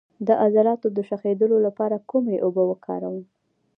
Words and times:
د 0.27 0.29
عضلاتو 0.43 0.87
د 0.97 0.99
شخیدو 1.09 1.57
لپاره 1.65 1.97
کومې 2.09 2.37
اوبه 2.45 2.63
وکاروم؟ 2.67 3.17